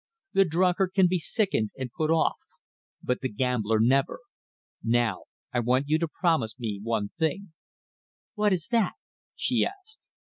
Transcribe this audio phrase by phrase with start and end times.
[0.33, 2.37] The drunkard can be sickened and put off,
[3.03, 4.21] but the gambler never.
[4.83, 7.53] Now I want you to promise me one thing."
[8.33, 8.93] "What is that?"
[9.35, 9.99] she asked.